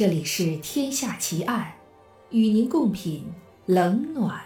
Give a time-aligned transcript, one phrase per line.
[0.00, 1.74] 这里是《天下奇案》，
[2.34, 3.22] 与您共品
[3.66, 4.42] 冷暖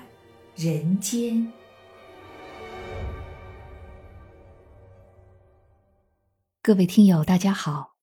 [0.56, 1.52] 人间。
[6.60, 7.94] 各位听友，大家好，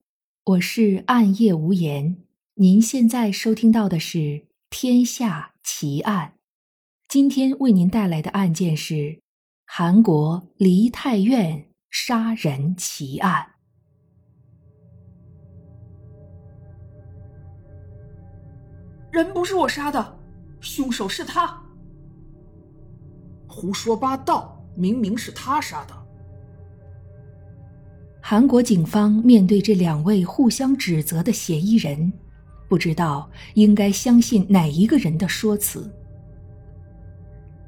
[0.45, 2.23] 我是暗夜无言。
[2.53, 4.17] 您现在收听到的是
[4.69, 6.35] 《天下奇案》，
[7.09, 9.19] 今天为您带来的案件是
[9.65, 13.55] 韩国梨泰院杀人奇案。
[19.11, 20.17] 人不是我杀的，
[20.61, 21.61] 凶手是他。
[23.45, 24.57] 胡说八道！
[24.73, 25.93] 明明是他杀的。
[28.21, 32.13] 韩国警方面对这两位互相指责的嫌疑人，
[32.69, 35.93] 不知道应该相信哪一个人的说辞。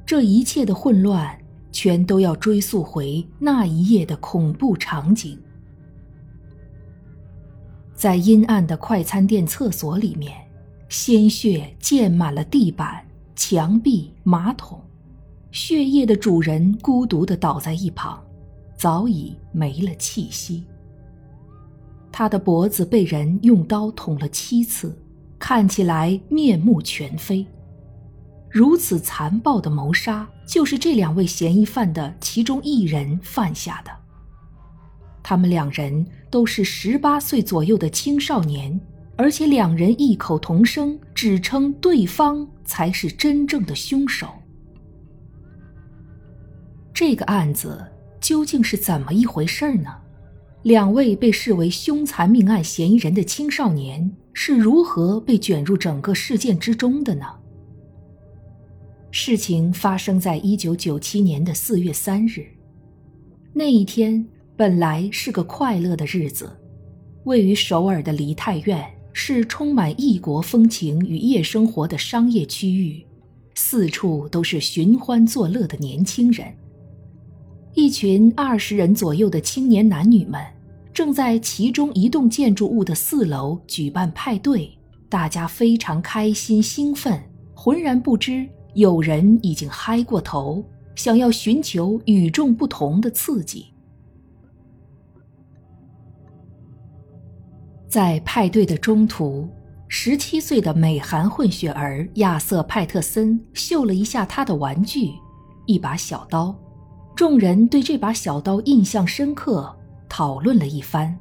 [0.05, 1.37] 这一切的混乱，
[1.73, 5.37] 全都要追溯回那一夜的恐怖场景。
[7.93, 10.42] 在阴暗的快餐店厕所里面。
[10.93, 13.03] 鲜血溅满了地板、
[13.35, 14.79] 墙壁、马桶，
[15.49, 18.23] 血液的主人孤独地倒在一旁，
[18.77, 20.63] 早已没了气息。
[22.11, 24.95] 他的脖子被人用刀捅了七次，
[25.39, 27.43] 看起来面目全非。
[28.47, 33.89] 如此残暴的谋杀，就是这两位嫌疑犯的其中一人犯下的。
[35.23, 38.79] 他们两人都是十八岁左右的青少年。
[39.15, 44.27] 而且两人异口同声，指称对方才是真正的凶手。
[46.93, 47.85] 这个案子
[48.19, 49.89] 究竟是怎么一回事呢？
[50.63, 57.25] 两位被视为凶残命案嫌疑人的青少年是如何被卷入整个事件之中的呢？
[59.11, 62.47] 事情发生在一九九七年的四月三日，
[63.53, 66.49] 那一天本来是个快乐的日子，
[67.25, 68.83] 位于首尔的梨泰院。
[69.13, 73.05] 是充满异国风情与夜生活的商业区域，
[73.55, 76.45] 四处都是寻欢作乐的年轻人。
[77.75, 80.43] 一群二十人左右的青年男女们，
[80.93, 84.69] 正在其中一栋建筑物的四楼举办派对，
[85.09, 87.19] 大家非常开心兴奋，
[87.53, 90.63] 浑然不知有人已经嗨过头，
[90.95, 93.72] 想要寻求与众不同的刺激。
[97.93, 99.47] 在派对的中途，
[99.87, 105.11] 十七岁的美韩混血儿亚瑟·派特森秀了一下他的玩具——
[105.67, 106.55] 一把小刀。
[107.15, 109.71] 众人对这把小刀印象深刻，
[110.09, 111.15] 讨论了一番。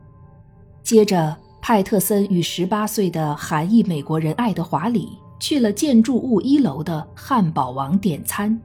[0.82, 8.59] 接着，派特森与十八岁的韩裔美国人爱德华里去了建筑物一楼的汉堡王点餐。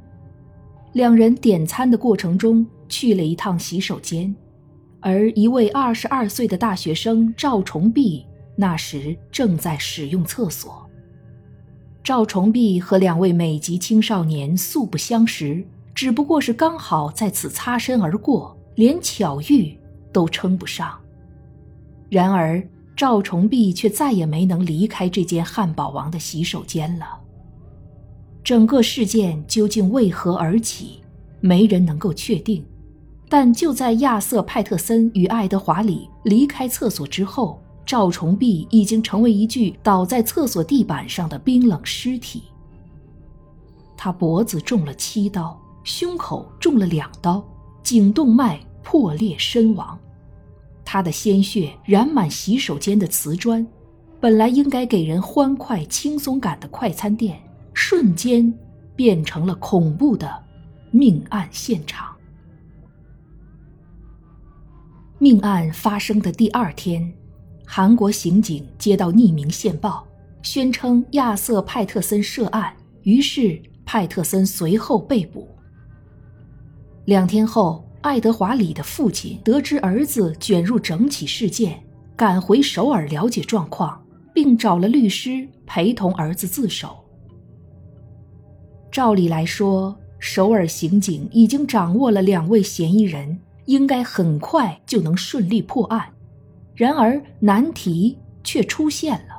[0.94, 4.34] 两人点餐的过程中，去了一趟洗手间。
[5.07, 8.25] 而一位二十二岁的大学生赵崇碧
[8.57, 10.85] 那时正在使用厕所。
[12.03, 15.66] 赵崇碧和两位美籍青少年素不相识，
[15.96, 19.79] 只不过是刚好在此擦身而过，连巧遇
[20.12, 21.00] 都称不上。
[22.09, 22.62] 然而，
[22.94, 27.06] 赵崇碧却再也没能离开这间汉堡王的洗手间了。
[28.44, 31.01] 整个事件究竟为何而起，
[31.40, 32.66] 没人能够确定。
[33.30, 42.44] 但就在亚瑟·派特森与爱德华里离开厕所之后，赵崇碧已经成为一具倒在厕所地板上的冰冷尸体。
[43.98, 47.44] 他脖子中了七刀，胸口中了两刀，
[47.84, 49.98] 颈动脉破裂身亡。
[50.86, 53.66] 他的鲜血染满洗手间的瓷砖，
[54.22, 57.38] 本来应该给人欢快轻松感的快餐店，
[57.74, 58.54] 瞬间
[58.96, 60.32] 变成了恐怖的
[60.92, 62.16] 命案现场。
[65.19, 67.11] 命案发生的第二天，
[67.66, 70.05] 韩国刑警接到匿名线报，
[70.44, 72.72] 宣称亚瑟·派特森涉案，
[73.02, 75.47] 于是派特森随后被捕。
[77.05, 81.84] 两天后，爱德华里的父亲得知儿子卷入整起事件，
[82.16, 83.99] 赶回首尔了解状况，
[84.35, 86.96] 并找了律师陪同儿子自首。
[88.91, 93.40] 照理来说，首尔刑警已经掌握了两位嫌疑人。
[93.67, 96.11] 应该很快就能顺利破案，
[96.73, 99.35] 然而难题却出现了。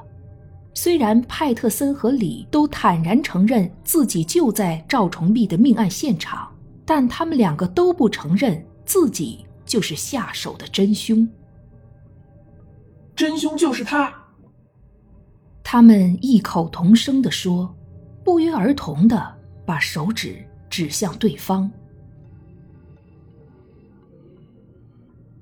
[0.75, 6.48] 虽然派特森和李都坦然承认自己就在赵崇碧的命案现场，
[6.84, 11.28] 但他们两个都不承认自己就是下手的真凶。
[13.16, 14.14] 真凶就是他。
[15.64, 17.74] 他们异口同声地说，
[18.24, 19.36] 不约而同地
[19.66, 21.69] 把手指指向对方。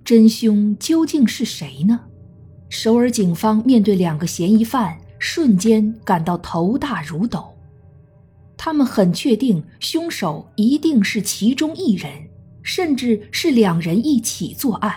[0.06, 2.00] 真凶究竟是谁呢？
[2.68, 7.52] 首尔警方面对两个嫌疑犯，瞬间感到头大如斗。
[8.56, 12.12] 他们很确定凶手一定是其中一人，
[12.62, 14.94] 甚至是两人一起作案，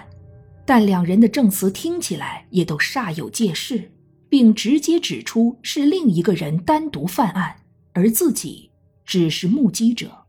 [0.64, 3.92] 但两人的证词听起来也都煞有介事，
[4.30, 7.56] 并直接指出是另一个人单独犯案，
[7.94, 8.70] 而自己
[9.04, 10.26] 只是目击者。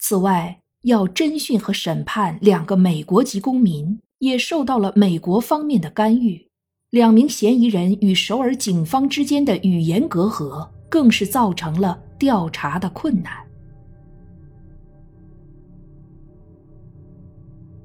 [0.00, 6.48] 此外，要侦讯和审判两个美国籍公民，也受到了美国方面的干预。
[6.90, 10.68] 两名嫌疑人与首尔警方之间的语言隔阂。
[10.92, 13.32] 更是造成了调查的困难。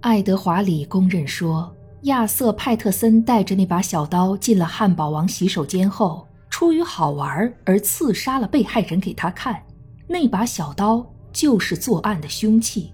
[0.02, 9.64] 爱德华里公认说，亚瑟派特森带着那把小刀进了汉堡王洗手间后，出于好玩而刺杀了被害人给他看。
[10.06, 12.92] 那把小刀就是作案的凶器。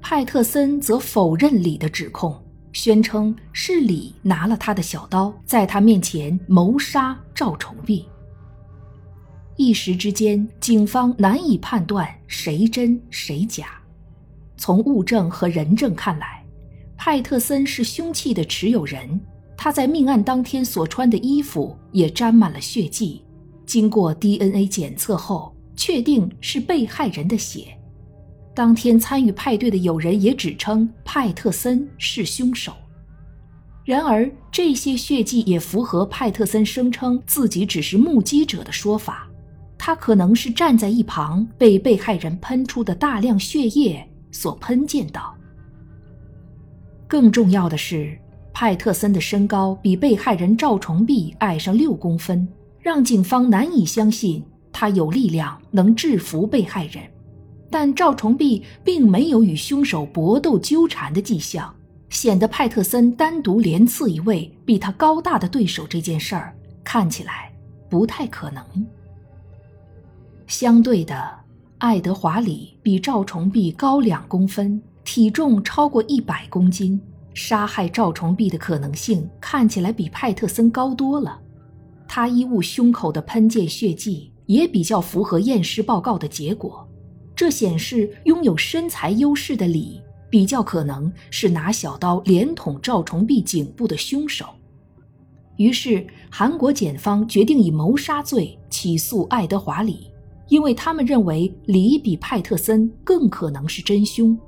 [0.00, 2.40] 派特森则否认李的指控，
[2.72, 8.06] 宣称是李拿了他的小刀，在他面前谋杀赵崇碧。
[9.56, 13.66] 一时之间，警方难以判断谁真谁假。
[14.56, 16.46] 从物证和人证看来，
[16.96, 19.20] 派特森是凶器的持有人。
[19.56, 23.24] 他在命案当天所穿的衣服也沾满了血迹，
[23.66, 25.51] 经过 DNA 检测后，
[25.82, 27.76] 确定是被害人的血。
[28.54, 32.72] 当天参与派对的友人也指称派特森是凶手。
[33.84, 39.28] 然而，这些血迹也符合派特森声称自己只是目击者的说法。
[39.76, 45.36] 他可能是站在一旁，被被害人喷出的大量血液所喷溅到。
[47.08, 48.16] 更重要的是，
[48.52, 52.46] 派特森的身高比被害人赵崇碧矮上六公分，
[52.78, 57.02] 让警方难以相信他有力量能制服被害人。
[57.70, 61.74] 但赵崇碧并没有与凶手搏斗纠缠的迹象，
[62.10, 66.54] 显得派特森单独连刺一位比他高大的对手这件事儿
[66.84, 67.50] 看起来
[67.88, 68.62] 不太可能。
[70.46, 71.30] 相对的，
[71.78, 77.00] 爱德华里比赵崇碧高两公分，体重超过一百公斤，
[77.32, 81.40] 杀害赵崇碧的可能性看起来比派特森高多了。
[82.06, 86.88] 他衣物胸口的喷溅血迹也比较符合验尸报告的结果，
[87.34, 90.00] 这显示拥有身材优势的李
[90.30, 94.46] 比较可能是拿小刀连捅赵崇碧颈部的凶手。
[95.56, 100.08] 于是，韩国检方决定以谋杀罪起诉爱德华里。
[100.48, 104.38] 因为他们认为李比派特森更可能是真凶，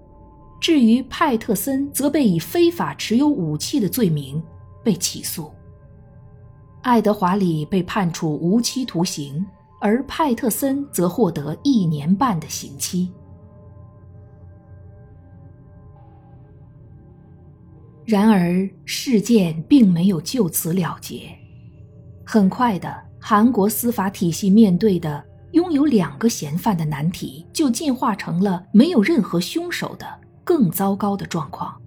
[0.61, 4.43] 至于派特森则被以非法持有武器的罪名
[4.83, 5.51] 被起诉。
[6.83, 9.47] 爱德华里被判处无期徒刑，
[9.85, 13.13] 而派特森则获得一年半的刑期。
[18.07, 21.29] 然而，事件并没有就此了结。
[22.25, 22.91] 很快的，
[23.21, 25.23] 韩国司法体系面对的。
[25.53, 30.07] 拥有两个嫌犯的难题，就进化成了没有任何凶手的
[30.43, 31.81] 更糟糕的状况。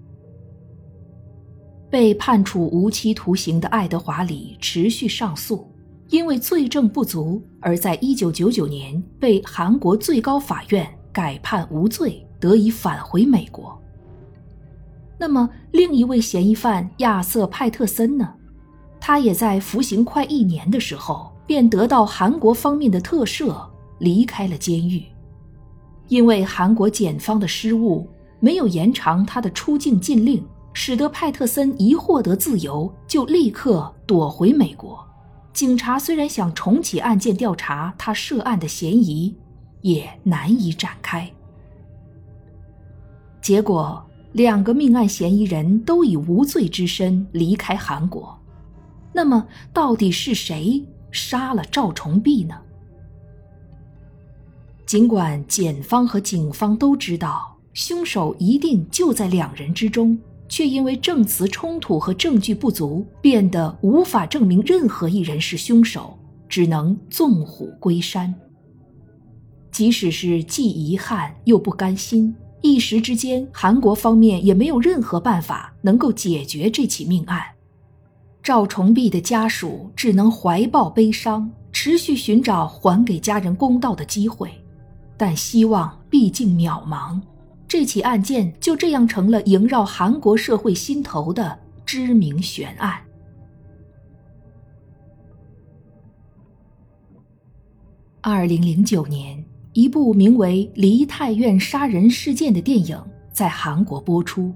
[1.90, 5.70] 被判处无期徒刑的爱德华里持续上诉，
[6.09, 13.80] 因为罪证不足，而在一九九九年被韩国最高法院改判无罪，得以返回美国。
[15.19, 18.33] 那么，另一位嫌疑犯亚瑟派特森呢？
[18.99, 21.31] 他也在服刑快一年的时候。
[21.47, 23.66] 便得到韩国方面的特赦，
[23.99, 25.02] 离开了监狱。
[26.09, 28.06] 因为韩国检方的失误，
[28.42, 35.06] 没有延长他的出境禁令，使得派特森一获得自由就立刻躲回美国。
[35.57, 39.35] 警察虽然想重启案件调查他涉案的嫌疑，
[39.81, 41.28] 也难以展开。
[43.42, 48.40] 结果，两个命案嫌疑人都以无罪之身离开韩国。
[49.11, 50.85] 那么，到底是谁？
[51.09, 52.56] 杀了赵崇碧呢？
[54.85, 68.33] 尽管检方和警方都知道凶手一定就在两人之中，却因为证词冲突和证据不足，变得无法证明任何一人是凶手，只能纵虎归山。
[69.71, 77.42] 即使是既遗憾又不甘心，一时之间，韩国方面也没有任何办法能够解决这起命案。
[78.42, 84.49] 赵崇碧的家属只能怀抱悲伤，持续寻找还给家人公道的机会，
[85.18, 87.19] 但希望毕竟渺茫。
[87.68, 93.00] 这起案件就这样成了萦绕韩国社会心头的知名悬案。
[98.21, 99.44] 二零零九年，
[99.74, 104.54] 一部名为《梨泰院杀人事件》的电影在韩国播出。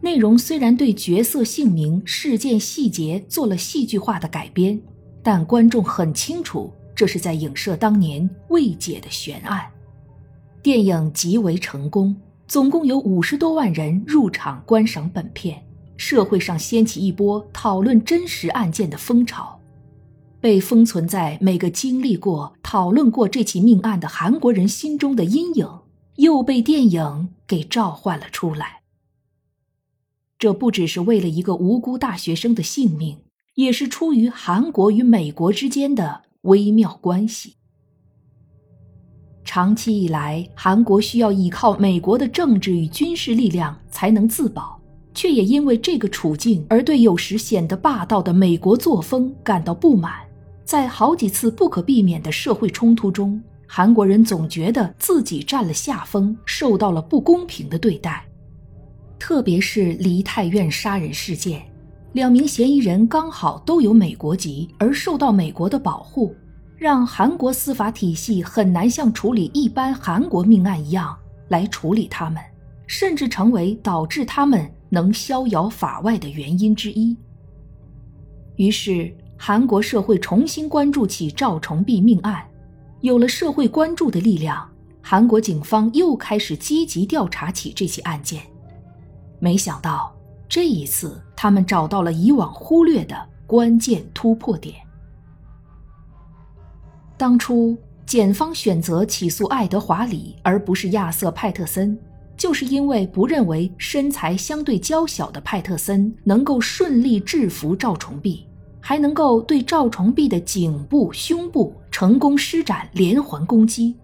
[0.00, 4.78] 内容虽然对角色姓名、事件细节做了戏剧化的改编，
[5.22, 9.66] 但观众很清楚，这是在影射当年未解的悬案。
[10.62, 12.14] 电影极为成功，
[12.54, 15.60] 总共有五十多万人入场观赏本片，
[15.96, 19.58] 社会上掀起一波讨论真实案件的风潮。
[20.40, 25.68] 被封存在每个经历过、讨论过这起命案的韩国人心中的阴影，
[26.14, 28.82] 又被电影给召唤了出来。
[30.38, 33.18] 这不只是为了一个无辜大学生的性命，
[33.56, 37.56] 也是出于韩国与美国之间的微妙关系。
[39.54, 44.76] 长期以来，韩国需要依靠美国的政治与军事力量才能自保。
[45.14, 50.14] 却也因为这个处境而对有时显得霸道的美国作风感到不满。
[50.64, 58.26] 在好几次不可避免的社会冲突中，韩国人总觉得自己占了下风，受到了不公平的对待。
[59.20, 61.62] 特别是梨泰院杀人事件，
[62.14, 66.34] 两名嫌疑人刚好都有美国籍，而受到美国的保护，
[66.84, 72.36] 让韩国司法体系很难像处理一般韩国命案一样来处理他们，
[72.86, 77.16] 甚至成为导致他们能逍遥法外的原因之一。
[78.56, 79.10] 于是。
[79.36, 82.46] 韩国社会重新关注起赵崇碧命案，
[83.00, 84.70] 有了社会关注的力量，
[85.02, 88.42] 韩国警方又开始积极调查起这起案件。
[89.38, 90.14] 没想到
[90.48, 94.76] 这一次，他们找到了以往忽略的关键突破点。
[97.24, 101.98] 当初检方选择起诉爱德华里而不是亚瑟派特森，
[102.36, 108.46] 就是因为不认为身材相对娇小的派特森能够顺利制服赵崇碧。
[108.78, 113.96] 还能够对赵崇碧的颈部、胸部成功施展连环攻击。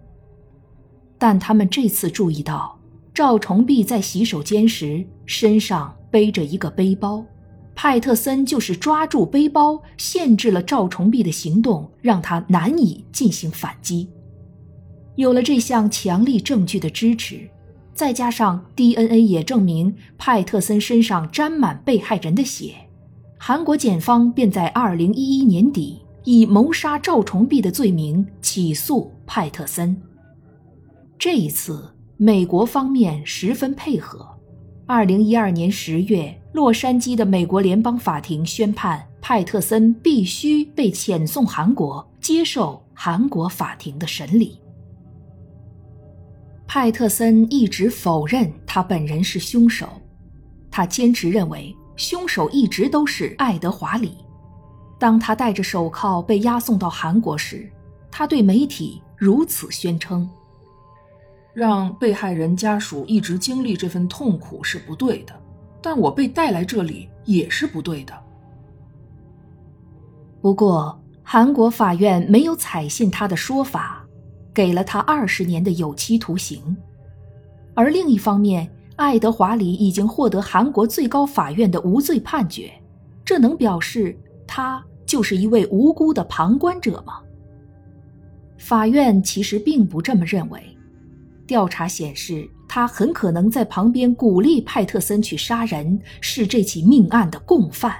[1.19, 2.75] 但他们这次注意到，
[3.13, 7.23] 赵崇碧在洗手间时身上背着一个背包，
[7.73, 14.09] 派特森就是抓住背包，限制了赵崇碧的行动，让他难以进行反击。
[15.15, 17.49] 有了这项强力证据的支持，
[17.93, 22.75] 再加上 DNA 也证明派特森身上沾满被害人的血。
[23.37, 29.99] 韩国检方便在二零一一年底以谋杀赵崇碧的罪名起诉派特森。
[31.17, 34.27] 这一次，美国方面十分配合。
[34.93, 44.59] 二零一二年十月，洛杉矶的美国联邦法庭宣判派特森必须被遣送韩国，接受韩国法庭的审理。
[46.67, 49.87] 派特森一直否认他本人是凶手，
[50.69, 51.73] 他坚持认为。
[51.95, 54.17] 凶手一直都是爱德华里。
[54.99, 57.71] 当他戴着手铐被押送到韩国时，
[58.11, 60.29] 他对媒体如此宣称
[61.53, 65.33] ：“让被害人家属一直经历这份痛苦是不对的，
[65.81, 68.13] 但我被带来这里也是不对的。”
[70.41, 74.03] 不过，韩国法院没有采信他的说法，
[74.53, 76.75] 给了他二十年的有期徒刑。
[77.75, 82.71] 而另一方面，爱德华里已经获得韩国最高法院的无罪判决，
[83.23, 84.17] 这能表示
[84.47, 87.19] 他就是一位无辜的旁观者吗？
[88.57, 90.61] 法院其实并不这么认为。
[91.51, 97.93] 调查显示，他很可能在旁边鼓励派特森去杀人，是这起命案的共犯。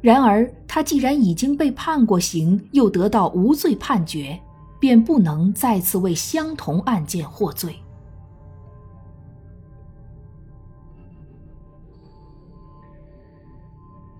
[0.00, 4.38] 然而，他既然已经被判过刑，又得到无罪判决，
[4.78, 7.74] 便不能再次为相同案件获罪。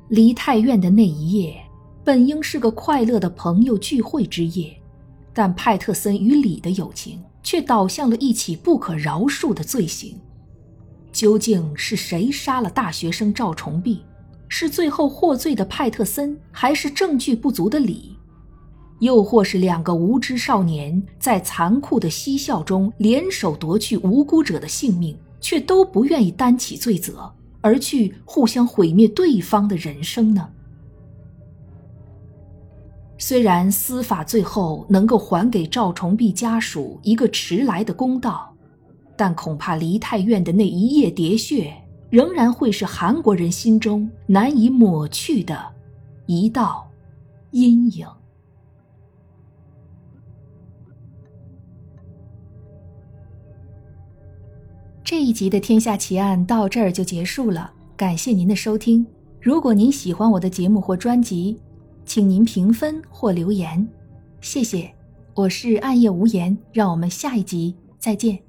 [0.09, 1.57] 梨泰院的那一夜，
[2.03, 4.77] 本应是个快乐的朋友聚会之夜，
[5.33, 10.21] 但派特森与李的友情却导向了一起不可饶恕的罪行。
[11.11, 14.03] 究竟是谁杀了大学生赵崇碧？
[14.49, 18.15] 是最后获罪的派特森，还是证据不足的李？
[18.99, 27.33] 又或是两个无知少年在残酷的嬉笑中联手夺去无辜者的性命，却都不愿意担起罪责？
[27.63, 30.51] 而去互相毁灭对方的人生呢？
[33.21, 38.55] 虽然司法最后能够还给赵崇碧家属一个迟来的公道，
[39.17, 41.75] 但恐怕梨泰院的那一夜喋血，
[42.11, 45.59] 仍然会是韩国人心中难以抹去的
[46.27, 46.89] 一道
[47.51, 48.07] 阴影。
[55.03, 59.05] 这一集的《天下奇案》到这儿就结束了，感谢您的收听。
[59.41, 61.59] 如果您喜欢我的节目或专辑，
[62.09, 63.87] 请您评分或留言，
[64.41, 64.91] 谢谢。
[65.35, 68.48] 我是暗夜无言，让我们下一集再见。